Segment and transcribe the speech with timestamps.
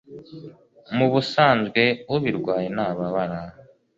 [0.97, 1.81] Mu busanzwe
[2.15, 3.39] ubirwaye ntababara